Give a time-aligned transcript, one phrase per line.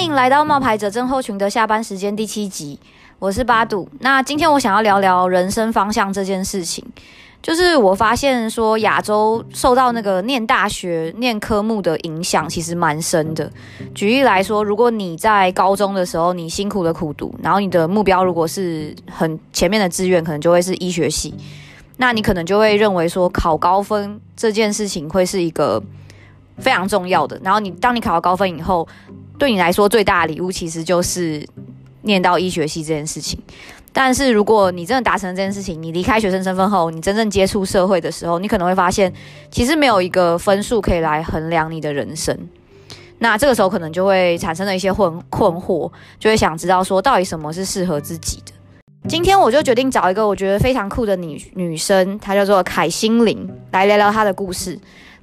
[0.00, 2.80] 欢迎来到冒牌者症候群的下班时间第七集，
[3.18, 3.86] 我是八度。
[3.98, 6.82] 那今天我想要聊聊人生方向这件事情。
[7.42, 13.52] 就是我发现说，亚洲受到那个念大学念科目的影响其实蛮深的。
[13.94, 21.34] 举例来说，如果你在高中的时候你辛苦的苦读，然后你的目标如果是很前面的志愿，可能就会是医学系，
[21.98, 25.82] 那你可能就会认为说考高分这件事情会是一个
[26.56, 27.38] 非常重要的。
[27.44, 28.88] 然后你当你考到高分以后，
[29.40, 31.44] 对你来说最大的礼物其实就是
[32.02, 33.40] 念到医学系这件事情。
[33.90, 39.12] 但是如果你真的达成这件事情，你离开学生身份后，你真正接触社会的时候，你可能会发现，
[39.50, 42.38] 其实没有一个分数可以来衡量你的人生。
[43.18, 48.52] 那这个时候可能就会产生了一些困困惑，就会想知道说，到底什么是适合自己的。
[49.08, 54.78] 今天我就决定找一个我觉得非常酷的女女生，她叫做凯欣伶，来聊聊她的故事。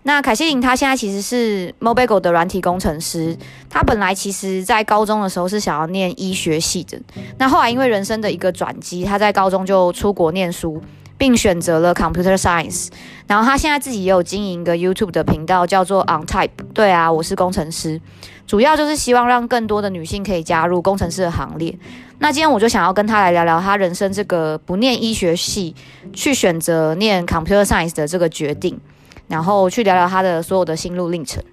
[0.07, 3.37] 那凯西琳她现在其实是 Mobile 的软体工程师。
[3.69, 6.97] 她本来其实在高中的时候是想要念医学系的，
[7.37, 10.81] 那后来因为人生的一个转机，她在高中就出国念书，
[11.17, 12.87] 并选择了 Computer Science。
[13.27, 16.51] 然后她现在自己也有经营一个 YouTube 的频道，叫做 On Type。
[16.73, 17.99] 对啊，我是工程师，
[18.47, 21.77] 主要就是希望让更多的女性可以加入工程师的行列。
[22.19, 25.75] 那今天我就想要跟她来聊聊她人生这个不念医学系，
[26.13, 28.79] 去选择念 Computer Science 的这个决定。
[29.27, 31.43] 然后去聊聊他的所有的心路历程。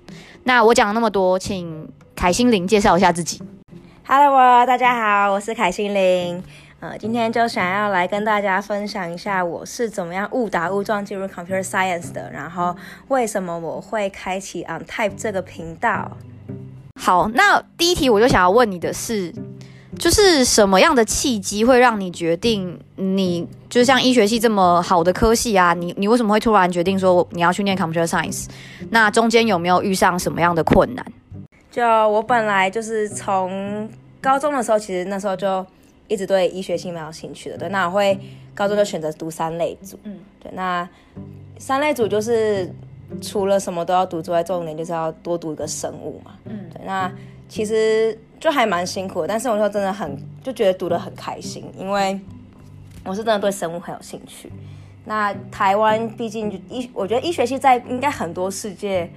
[0.44, 3.42] 那我讲了那么多，请凯心灵介绍一下自己。
[4.06, 4.94] Hello，大家
[5.24, 6.42] 好，我是凯心灵。
[6.80, 12.76] 呃，今天就想要来跟大家分享一下我是怎么样误打误撞进入 Computer Science 的，然后
[13.08, 16.16] 为什么我会开启 On Type 这个频道。
[17.00, 19.34] 好，那第一题我就想要问你的是。
[19.98, 25.74] 就是什么样的契机会让你决定你就是像医学系这么好的科系啊？
[25.74, 28.46] 你你为什么会突然决定说你要去念 Computer Science？
[28.90, 31.04] 那中间有没有遇上什么样的困难？
[31.70, 33.88] 就我本来就是从
[34.20, 35.66] 高中的时候，其实那时候就
[36.06, 37.58] 一直对医学系蛮有兴趣的。
[37.58, 38.18] 对，那我会
[38.54, 39.98] 高中就选择读三类组。
[40.04, 40.88] 嗯，对，那
[41.58, 42.72] 三类组就是
[43.20, 46.32] 除了什么都要读之外，重点就是要多读一个生物嘛。
[46.44, 47.10] 嗯，对，那
[47.54, 48.18] 其实。
[48.40, 52.20] 就还蛮辛苦的，但是我说真的很就觉得读得很开心，因为
[53.02, 54.52] 我是真的对生物很有兴趣。
[55.06, 59.10] 那台湾毕竟医，我觉得医学系在应该很多世界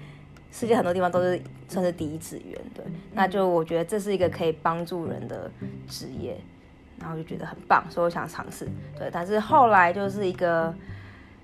[0.49, 2.85] 世界很多地方都是算是第一志愿，对。
[3.11, 5.51] 那就我觉得这是一个可以帮助人的
[5.89, 6.37] 职业，
[6.97, 8.65] 然后就觉得很棒，所以我想尝试。
[8.97, 10.73] 对，但是后来就是一个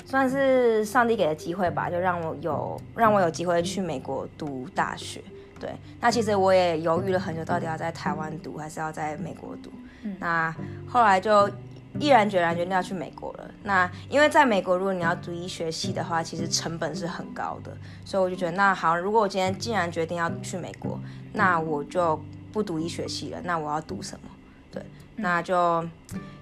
[0.06, 5.22] 算是上帝给的机会吧，就让我有让我有机会去美国读大学。
[5.64, 9.72] 对，那其实我也犹豫了很久，到底要在台湾读还是要在美国读。
[10.02, 10.54] 嗯，那
[10.86, 11.50] 后来就
[11.98, 13.50] 毅然决然决定要去美国了。
[13.64, 17.72] 那因为在美国，如果你要读医学系的话，其实成本是很高的，
[18.04, 21.00] 所以我就觉得那好，如果我今天既然决定要去美国，
[21.32, 22.22] 那我就
[22.52, 23.40] 不读医学系了。
[23.46, 24.30] 那我要读什么？
[24.70, 24.84] 对，
[25.16, 25.88] 那就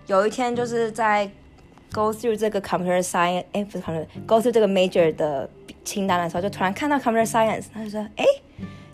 [0.07, 1.29] 有一天就是在
[1.93, 5.47] go through 这个 computer science，哎，不是 computer，go through 这个 major 的
[5.85, 8.25] 清单的时候，就突然看到 computer science，他就说，哎。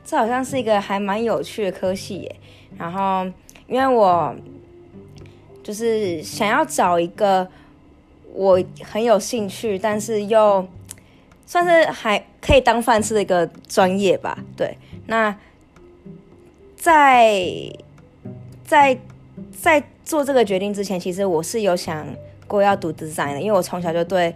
[0.09, 2.35] 这好像是一个还蛮有趣的科系耶，
[2.78, 3.25] 然后
[3.68, 4.34] 因为我
[5.62, 7.45] 就是想要找一个
[8.34, 10.66] 我很有兴趣，但是又
[11.45, 14.40] 算是还可以当饭吃的一个专业吧。
[14.56, 15.38] 对，那
[16.78, 17.69] 在
[18.63, 18.97] 在
[19.51, 22.07] 在做这个决定之前，其实我是有想
[22.47, 24.34] 过要读 design 的，因为我从小就对。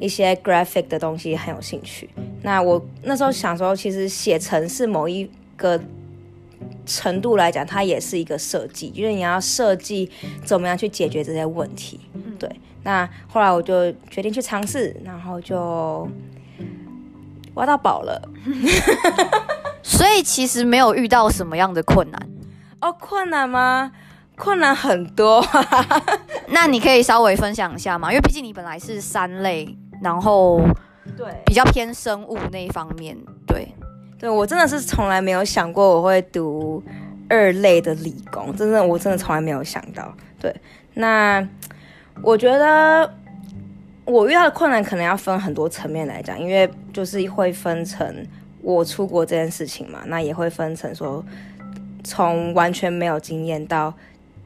[0.00, 2.08] 一些 graphic 的东西很有兴趣。
[2.42, 5.80] 那我那时候想说，其实写程式某一个
[6.86, 10.10] 程度来讲，它也是一个设计，因为你要设计
[10.44, 12.00] 怎么样去解决这些问题。
[12.38, 12.48] 对。
[12.84, 16.08] 那后来我就决定去尝试，然后就
[17.54, 18.22] 挖到宝了。
[19.82, 22.28] 所以其实没有遇到什么样的困难。
[22.80, 23.90] 哦，困难吗？
[24.36, 25.44] 困难很多。
[26.48, 28.10] 那你可以稍微分享一下吗？
[28.10, 29.76] 因为毕竟你本来是三类。
[30.00, 30.60] 然后，
[31.16, 33.16] 对，比较偏生物那一方面，
[33.46, 33.68] 对，
[34.18, 36.82] 对，我真的是从来没有想过我会读
[37.28, 40.14] 二类的理工，真的，我真的从来没有想到。
[40.40, 40.54] 对，
[40.94, 41.46] 那
[42.22, 43.12] 我觉得
[44.04, 48.26] 我遇到的困难可能要分很多层面来讲，因为就是会分成
[48.62, 51.24] 我出国这件事情嘛，那也会分成说
[52.04, 53.92] 从完全没有经验到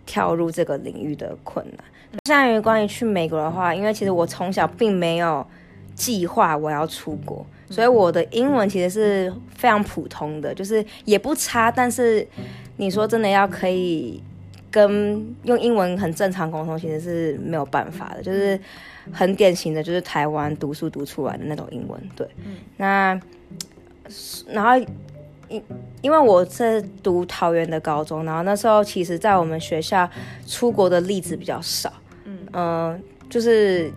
[0.06, 1.78] 跳入这个领域的困难。
[2.24, 5.46] 像于关于去美国的话，因为其实我从小并没有
[6.02, 11.70] 计划我要出国，所以我的英文其实是非常普通的，就是也不差。
[11.70, 12.26] 但是
[12.76, 14.20] 你说真的要可以
[14.68, 18.58] 跟用英文很正常沟通，其实是没有办法的，就是
[19.12, 22.00] 很典型的，就是台湾读书读出来的那种英文。
[22.16, 22.26] 对，
[22.78, 23.20] 那
[24.48, 24.76] 然后
[25.48, 25.62] 因
[26.00, 30.10] 因为我是读桃园的高中，然后那时候其实在我们学校
[30.48, 31.92] 出国的例子比较少，
[32.24, 32.98] 嗯、呃、
[33.30, 33.92] 就是，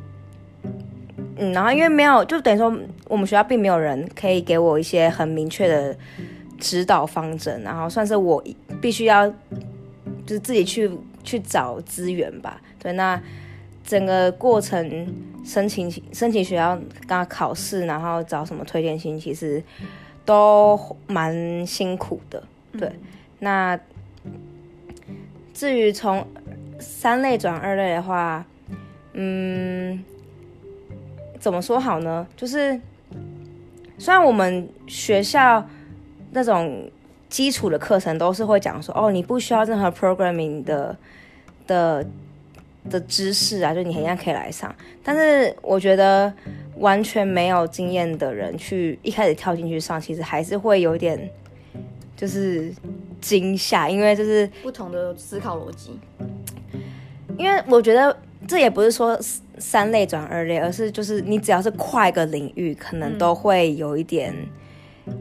[1.38, 2.76] 嗯，然后因为没有，就等于说
[3.08, 5.96] 我们学校并没有人可以给我一些很明确的
[6.60, 8.44] 指导方针，然后算是我
[8.82, 10.90] 必须要就是自己去
[11.24, 12.62] 去找资源吧。
[12.80, 13.22] 对，那
[13.84, 15.08] 整个过程
[15.44, 19.64] 申请申请学校，刚考试，然后找什么推荐信，其实。
[20.28, 22.44] 都蛮辛苦的，
[22.80, 22.88] 对。
[22.88, 23.00] 嗯、
[23.38, 23.80] 那
[25.54, 26.26] 至于从
[26.80, 28.44] 三类转二类的话，
[29.14, 30.04] 嗯，
[31.40, 32.26] 怎么说好呢？
[32.36, 32.80] 就是
[33.98, 35.68] 虽然我们学校
[36.32, 36.90] 那种
[37.30, 40.98] 基础的课程都是会讲说，哦，你不需要任何 programming 的
[41.68, 42.06] 的
[42.90, 44.74] 的知识啊，就你一样可以来上。
[45.04, 46.34] 但是我觉得。
[46.80, 51.18] 完全没有经验的人去一开始跳进去上，其实还是会有点
[52.18, 52.70] 就是
[53.22, 55.98] 惊吓，因为就是不同的思考逻辑。
[57.38, 58.14] 因为我觉得
[58.46, 59.18] 这也不是说
[59.60, 64.34] 三类转二类，而是就是你只要是跨一个领域，可能都会有一点、
[65.06, 65.14] 嗯、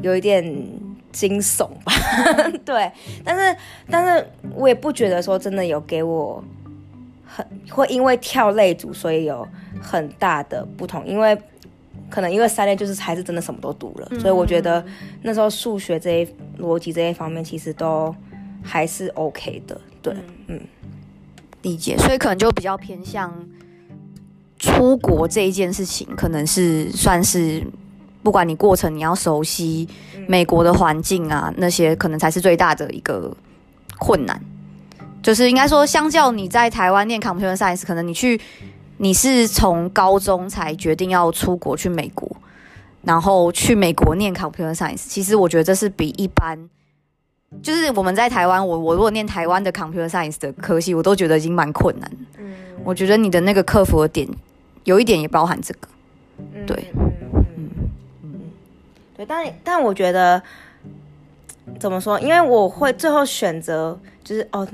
[0.00, 0.42] 有一点
[1.10, 1.92] 惊悚吧。
[2.64, 2.90] 对，
[3.24, 3.56] 但是
[3.90, 6.42] 但是我也不觉得说真的有给我。
[7.34, 9.48] 很会因为跳类组，所以有
[9.80, 11.02] 很大的不同。
[11.06, 11.34] 因为
[12.10, 14.84] 可能因为三类就是还是真的什么都读了，嗯、所以我觉得
[15.22, 16.28] 那时候数学这一
[16.58, 18.14] 逻辑这一方面其实都
[18.62, 19.80] 还是 OK 的。
[20.02, 20.60] 对，嗯，嗯
[21.62, 21.96] 理解。
[21.96, 23.32] 所以可能就比较偏向
[24.62, 27.66] 出国这一件事情，可能是算是
[28.22, 29.88] 不管你过程你要熟悉
[30.28, 33.36] 美国的环境啊，那些可能才是最大的一个
[33.98, 34.40] 困难。
[35.20, 38.40] 就是应该说，相较你在台湾念 computer science，可能你去
[38.98, 42.30] 你是从高中才决定要出国去美国，
[43.02, 45.02] 然后去美国念 computer science。
[45.08, 46.56] 其实我觉得这是比一般，
[47.62, 52.10] 就是我们在台湾，我我如果念台湾的 computer science 的科系，我都觉得已经蛮困难。
[52.38, 52.54] 嗯，
[52.84, 54.28] 我觉得你的那个克服的点，
[54.84, 55.88] 有一点也包含这个。
[56.66, 57.12] 对，嗯
[57.56, 57.70] 嗯
[58.22, 58.40] 嗯，
[59.16, 60.42] 对，但但我觉得
[61.78, 62.18] 怎么说？
[62.20, 64.66] 因为我会最后选择就是哦。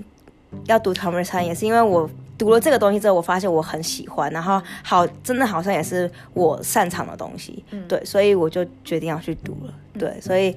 [0.64, 2.08] 要读 computer science 也是因为我
[2.38, 10.56] 读了这个东西之后，我发现我很喜欢，然后好，真的好像也是我擅长的东西，嗯、对，所以我就决定要去读了，对，所以，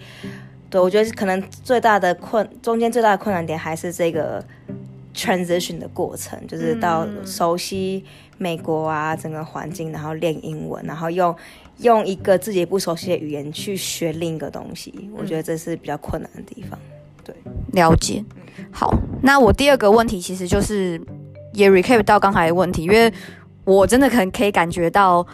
[0.69, 4.41] 对，我觉得可能最大的困，中间最大的困难点还是这个
[5.13, 8.03] transition 的过程，就是到熟悉
[8.37, 11.35] 美国啊整个环境，然后练英文，然后用
[11.79, 16.79] 用一个自己不熟悉的语言去学另一个东西，我觉得这是比较困难的地方，
[17.23, 17.35] 对，
[17.73, 18.23] 了解。
[18.71, 21.01] 好，那我第二个问题其实就是
[21.53, 23.11] 也 recap 到刚才的问题，因为
[23.63, 25.25] 我真的可能可以感觉到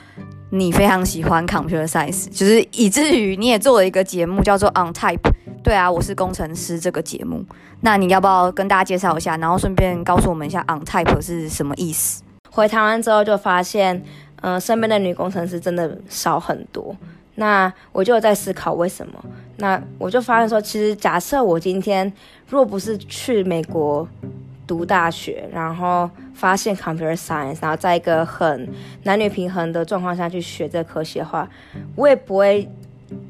[0.49, 5.29] 你非常喜欢 computer science，就是以至于你也做了一个节目叫做 On Type。
[5.61, 7.43] 对啊，我是工程师这个节目，
[7.81, 12.23] 那你要不要跟大家介绍一下，然后顺便告诉我们一下 On Type 是什么意思？
[12.49, 14.01] 回台湾之后就发现，
[14.41, 16.95] 嗯、身边的女工程师真的少很多。
[17.35, 19.13] 那我就在思考为什么？
[19.57, 22.11] 那我就发现说，其实假设我今天
[22.47, 24.07] 若不是去美国
[24.67, 28.69] 读大学，然后发现 computer science，然后在一个很
[29.03, 31.49] 男女平衡的状况下去学这科系的话，
[31.95, 32.69] 我也不会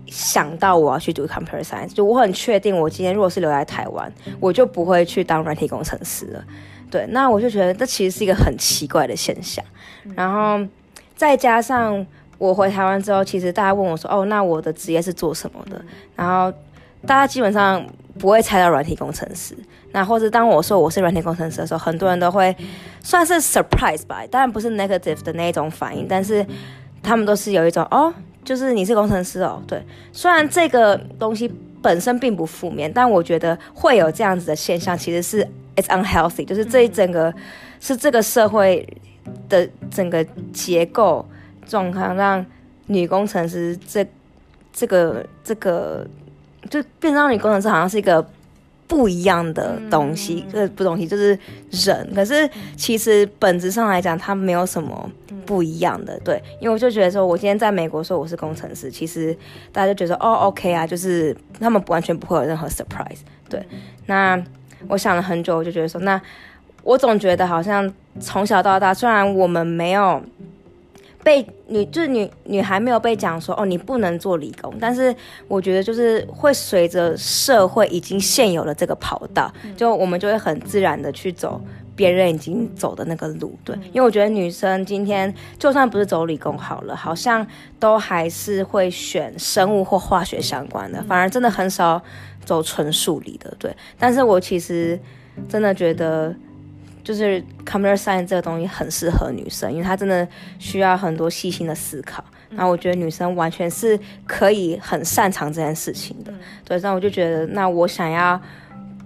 [0.07, 1.93] 想到我要去读 computer science。
[1.93, 6.43] 就我很确定，我今天如果是留在台湾，我就不会去当软体工程师了。
[6.89, 9.63] 对，那我就觉得这其实是一个很奇怪的现象。
[10.15, 10.59] 然后
[11.15, 12.05] 再加上。
[12.39, 15.81] 我回台湾之后，其实大家问我说：“哦，那我的职业是做什么的？”
[16.15, 16.55] 然后
[17.03, 17.83] 大家基本上
[18.17, 19.55] 不会猜到软体工程师。
[19.91, 22.55] 那或者当我说我是软体工程师的时候，很多人都会
[23.01, 26.45] 算是 surprise 吧，当然不是 negative 的那一种反应，但是
[27.01, 29.61] 他们都是有一种哦，就是你是工程师哦。
[29.67, 29.81] 对，
[30.11, 37.33] 虽然这个东西本身并不负面，但我觉得会有这样子的现象，其实是 it's unhealthy，就是这一整个
[37.79, 38.87] 是这个社会
[39.47, 41.25] 的整个结构。
[41.65, 42.45] 状况让
[42.85, 44.07] 女工程师这
[44.71, 46.07] 这个这个
[46.69, 48.25] 就变成让女工程师好像是一个
[48.87, 51.37] 不一样的东西，这、嗯、不东西就是
[51.71, 52.13] 人。
[52.15, 55.09] 可是其实本质上来讲，它没有什么
[55.45, 56.19] 不一样的。
[56.21, 59.35] 对，因为我就觉得说，我今天在美国说我是工程师，其实
[59.71, 63.19] 大家就觉得哦，OK 啊，就是他们完全不会有任何 surprise。
[63.49, 63.65] 对，
[64.05, 64.41] 那
[64.87, 66.21] 我想了很久，我就觉得说，那
[66.83, 70.21] 我总觉得好像从小到大，虽然我们没有。
[71.27, 75.13] 被女就是女女孩没有被讲说哦，你不能做理工，但是
[75.49, 81.61] 我觉得就是会随着社会已经现有的这个跑道，就我们就会很自然的去走
[81.97, 87.45] 别人已经走的那个路，对，因为我觉得女生今天就算不是走理工好了，好像
[87.77, 92.01] 都还是会选生物或化学相关的，反而真的很少
[92.45, 93.75] 走纯数理的，对。
[93.99, 94.97] 但是我其实
[95.49, 96.33] 真的觉得，
[97.07, 100.27] 就是 computer science 这个东西很适合女生，因为它真的
[100.59, 102.23] 需要很多细心的思考。
[102.49, 106.33] 然后我觉得女生完全是可以很擅长这件事情的，
[106.65, 106.77] 对。
[106.79, 108.41] 所以我就觉得，那我想要。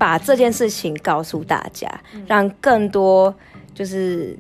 [0.02, 1.88] 把这件事情告诉大家，
[2.26, 3.32] 让更多
[3.72, 4.36] 就是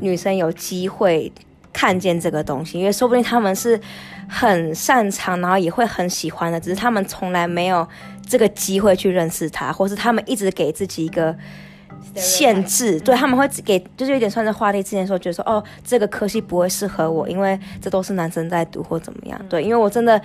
[0.00, 1.30] 女生有机会
[1.74, 3.78] 看见这个东西，因为说不定他们是
[4.26, 7.86] 很擅长，然后也会很喜欢的，只是他们从来没有
[8.26, 11.36] 这个机会去认识它，或是他们一直给自己一个
[12.14, 20.20] 限制，对，他们会给就是有点算是画地之前，说觉得说哦，这个科系不会适合我，因为这都是男生在读或怎么样，对，因为我真的。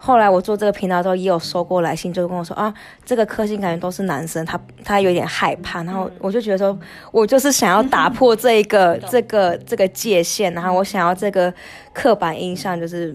[0.00, 2.72] 后来我做这个频道之后，也有收过来信，就跟我说啊，
[3.04, 5.82] 这个科系感觉都是男生，他他有点害怕。
[5.82, 6.78] 然后我就觉得说，
[7.10, 11.52] 我就是想要打破这一个 这个这个界限，然后我想要这个
[11.92, 13.12] 刻板印象就是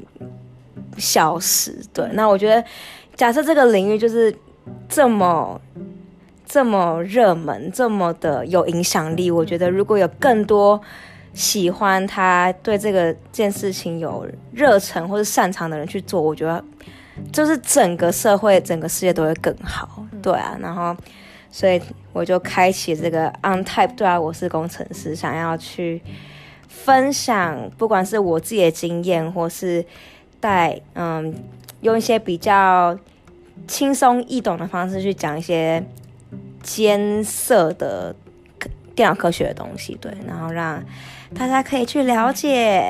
[0.97, 1.73] 消失。
[1.93, 2.61] 对，那我觉得，
[3.15, 4.35] 假设这个领域就是
[4.89, 5.61] 这么
[6.53, 10.79] 这么热门，这么的有影响力，我觉得如果有更多。
[11.33, 16.63] 喜欢他对这个件事情有热忱或者擅长的人去做，我觉得
[17.31, 20.05] 就是整个社会、整个世界都会更好。
[20.21, 20.95] 对啊，然后
[21.49, 21.81] 所以
[22.11, 25.99] 我就开启这个 OnType，对啊，我是工程师，想要去
[26.67, 29.83] 分享，不管是我自己的经验，或是
[30.39, 31.33] 带嗯，
[31.81, 32.95] 用一些比较
[33.67, 35.83] 轻松易懂的方式去讲一些
[36.63, 38.15] 艰涩的
[38.95, 40.83] 电脑科学的东西，对，然后让。
[41.35, 42.85] 大家可以去了解。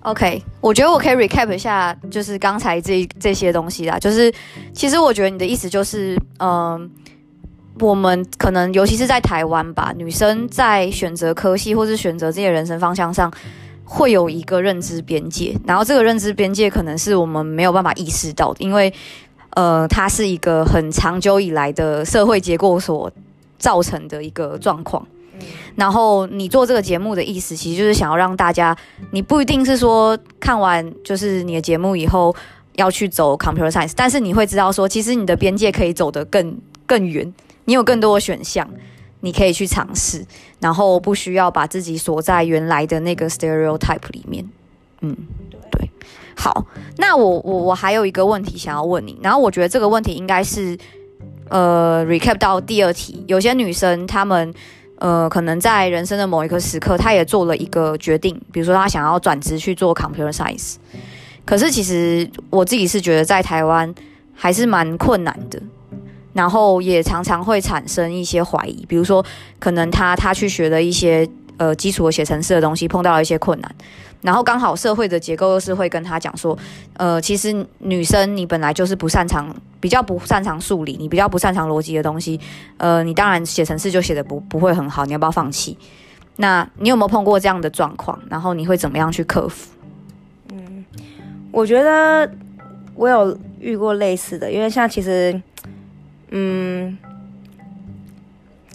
[0.00, 3.98] OK，我觉得我可以 recap 一下，就是刚才这这些东西啦。
[3.98, 4.32] 就是
[4.72, 6.90] 其实我觉得你的意思就是，嗯、
[7.80, 13.30] 我们可能尤其是在台湾吧，女生在选择科系或是选择这些人生方向上，
[13.84, 15.54] 会有一个认知边界。
[15.66, 18.90] 然后这个认知边界可能是我们没有办法意识到的，因为
[19.50, 23.10] 呃，它是一个很长久以来的社会结构所
[23.58, 25.06] 造成的一个状况。
[25.74, 28.76] 然后你做这个节目的意思，其实就是想要让大家，
[29.12, 32.34] 你不一定是说看完就是你的节目以后
[32.74, 37.32] 要去走 computer science，但是你会知道说，其实你的边界可以走得更更远，
[37.64, 38.68] 你有更多的选项，
[39.20, 40.26] 你可以去尝试，
[40.58, 44.46] 然后不需要把自己锁在原来的那个 stereotype 里面。
[45.00, 45.16] 嗯，
[45.50, 45.59] 对。
[46.40, 46.64] 好，
[46.96, 50.76] 那我我我还有一个问题想要问你，然后我觉得这个问题应该是
[51.50, 54.52] 呃 recap 到第二题，有些女生她们。
[55.02, 60.74] 呃，可能在人生的某一个时刻，他也做了一个决定，比如说他想要转职去做 computer science。
[61.46, 63.94] 可是其实我自己是觉得在台湾
[64.34, 65.58] 还是蛮困难的，
[66.34, 69.24] 然后也常常会产生一些怀疑，比如说
[69.58, 71.26] 可能他他去学的一些
[71.60, 73.74] 呃基础的写程式的东西碰到了一些困难。
[74.22, 76.56] 然后刚好社会的结构又是会跟他讲说，
[76.94, 82.40] 呃，其实女生你本来就是不擅长，比较不擅长数理，你比较不擅长逻辑的东西，
[82.78, 85.76] 呃，你当然写程式就写得不不会很好，你要不要放弃？
[86.36, 88.18] 那你有没有碰过这样的状况？
[88.28, 89.70] 然后你会怎么样去克服？
[90.52, 90.84] 嗯，
[91.50, 92.30] 我觉得
[92.94, 95.40] 我有遇过类似的，因为像其实，
[96.30, 96.96] 嗯，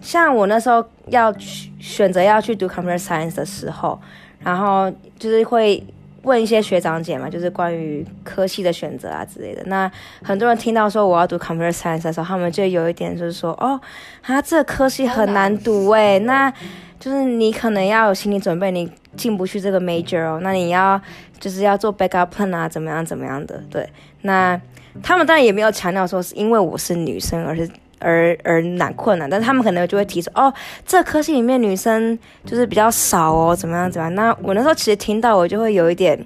[0.05, 3.99] 像我那时候要去选择要去读 computer science 的时候。
[4.43, 5.83] 然后就是会
[6.21, 9.63] 问一些学长姐嘛，就是关于科系的选择啊之类的。
[9.65, 13.79] 那很多人听到说我要读 computer science 的时候，他们就有一点就是说，哦，
[14.21, 16.53] 他这科系很难读诶，那
[16.99, 20.39] 就是你可能要有心理准备，你进不去这个 major 哦。
[20.43, 21.01] 那你要
[21.39, 23.59] 就是要做 backup plan 啊，怎么样怎么样的？
[23.71, 23.89] 对，
[24.21, 24.61] 那
[25.01, 27.67] 他们当然也没有强调说是因为我是女生，而是。
[28.05, 30.53] 而而难困难，但他们可能就会提出哦，
[30.85, 34.13] 这科系里面女生就是比较少哦，怎么样怎么样？
[34.13, 36.23] 那我那时候其实听到我就会有一点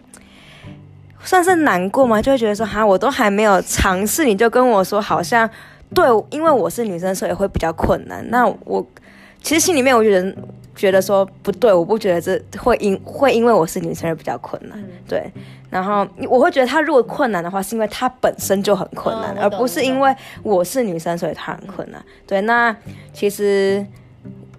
[1.24, 5.50] 算是难过嘛，就会觉得说哈，我都还没有尝试，你就跟我说好像
[5.96, 8.24] 对，因为我是女生，所以会比较困难。
[8.30, 8.86] 那我
[9.42, 10.36] 其实心里面我觉得
[10.80, 15.30] 觉得说不对，我不觉得这会因会因为我是女生而比较困难，对。
[15.70, 22.02] 然后我会觉得他如果困难的话，是因为他本身就很困难，而不是因为我是女生所以他很困难。
[22.26, 22.74] 对，那
[23.12, 23.86] 其实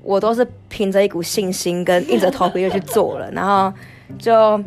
[0.03, 3.73] 我都是凭着一股信心跟硬着头皮就去做了，然后
[4.19, 4.63] 就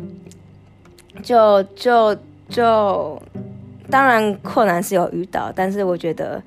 [1.22, 2.16] 就就
[2.48, 3.22] 就
[3.88, 6.42] 当然困难是有遇到，但是我觉得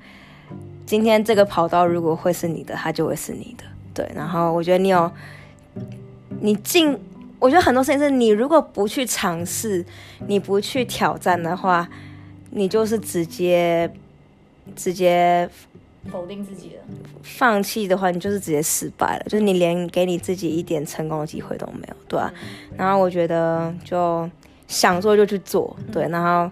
[0.84, 3.64] 今天这个跑道如果会是你的，它就会是你的。
[3.98, 5.10] 对，然后我觉得你有
[6.40, 6.96] 你进。
[7.40, 9.84] 我觉得很多事情是你如果不去尝试，
[10.26, 11.88] 你不去挑战的话，
[12.50, 13.88] 你就是直接
[14.74, 15.48] 直接
[16.10, 16.82] 否定自己了。
[17.22, 22.28] 放弃的话，你就是直接失败了，就是你连给你自己一点成功的机会都没有，对啊。
[22.42, 24.28] 嗯、然后我觉得就
[24.66, 26.50] 想做就去做，对，然后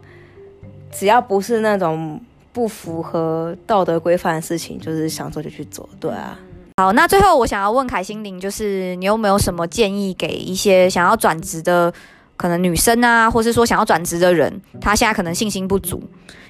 [0.93, 2.21] 只要不是那种
[2.53, 6.39] 不符合道德规范的事情，就是想做就去做，对啊。
[6.79, 11.91] 好，那最后我想要问凯心凌，就是你有没有什么建议给一些想要转职的
[12.37, 16.03] 可能女生啊，或是说想要转职的人，他现在可能信心不足，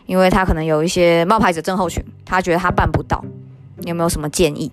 [0.04, 3.24] 因为他可能有一些冒牌者症候群，他觉得他办不到，
[3.76, 4.72] 你有没有什么建议？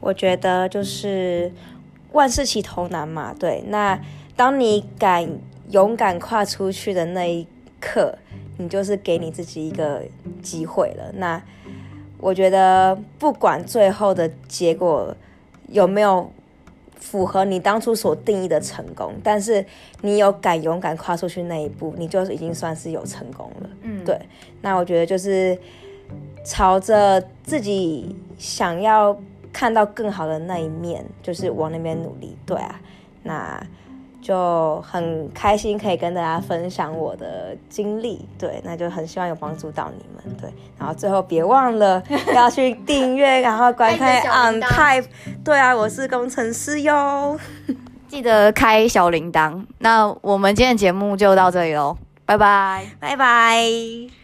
[0.00, 1.50] 我觉得就是
[2.12, 3.64] 万事起头难嘛，对。
[3.68, 3.98] 那
[4.36, 5.26] 当你敢
[5.70, 7.46] 勇敢跨出去的那一
[7.80, 8.18] 刻，
[8.58, 10.02] 你就是给你自己一个
[10.42, 11.10] 机会了。
[11.14, 11.42] 那
[12.20, 15.14] 我觉得不管最后的结果
[15.68, 16.30] 有没有
[16.96, 19.64] 符合你当初所定义的成功，但是
[20.02, 23.70] 你有敢勇敢跨出去那一步，你就已经算是有成功了。
[23.82, 24.18] 嗯，对。
[24.60, 25.58] 那我觉得就是
[26.44, 29.18] 朝着自己想要
[29.52, 32.36] 看到更好的那一面，就是往那边努力。
[32.44, 32.80] 对啊，
[33.22, 33.66] 那。
[34.20, 42.02] 就很开心可以跟大家分享我的经历，对，那就很希望有帮助到你们，对，然后最后别忘了
[42.34, 45.06] 要去订阅，然后观看 On Type，
[45.44, 47.38] 对啊，我是工程师哟，
[48.08, 49.64] 记得开小铃铛。
[49.78, 51.96] 那我们今天的节目就到这里喽，
[52.26, 54.19] 拜拜，拜拜。